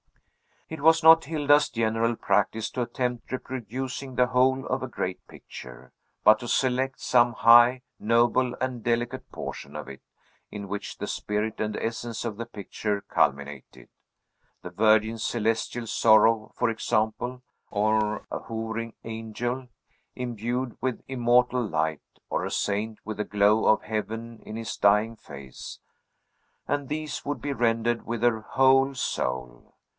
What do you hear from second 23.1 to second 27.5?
the glow of heaven in his dying face, and these would